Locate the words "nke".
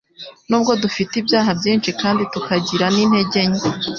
3.53-3.69